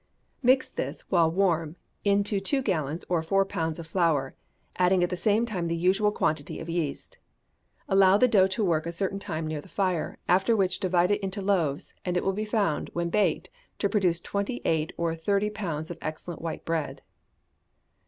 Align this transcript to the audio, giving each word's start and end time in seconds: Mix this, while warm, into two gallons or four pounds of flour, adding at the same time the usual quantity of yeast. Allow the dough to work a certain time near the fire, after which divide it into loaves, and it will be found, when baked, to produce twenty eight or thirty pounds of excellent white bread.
Mix 0.41 0.67
this, 0.71 1.01
while 1.09 1.29
warm, 1.29 1.75
into 2.03 2.39
two 2.39 2.63
gallons 2.63 3.05
or 3.07 3.21
four 3.21 3.45
pounds 3.45 3.77
of 3.77 3.85
flour, 3.85 4.33
adding 4.77 5.03
at 5.03 5.11
the 5.11 5.15
same 5.15 5.45
time 5.45 5.67
the 5.67 5.75
usual 5.75 6.11
quantity 6.11 6.59
of 6.59 6.67
yeast. 6.67 7.19
Allow 7.87 8.17
the 8.17 8.27
dough 8.27 8.47
to 8.47 8.63
work 8.65 8.87
a 8.87 8.91
certain 8.91 9.19
time 9.19 9.45
near 9.45 9.61
the 9.61 9.69
fire, 9.69 10.17
after 10.27 10.55
which 10.55 10.79
divide 10.79 11.11
it 11.11 11.21
into 11.21 11.43
loaves, 11.43 11.93
and 12.03 12.17
it 12.17 12.23
will 12.23 12.33
be 12.33 12.45
found, 12.45 12.89
when 12.93 13.11
baked, 13.11 13.51
to 13.77 13.87
produce 13.87 14.19
twenty 14.19 14.59
eight 14.65 14.91
or 14.97 15.13
thirty 15.15 15.51
pounds 15.51 15.91
of 15.91 15.99
excellent 16.01 16.41
white 16.41 16.65
bread. 16.65 17.03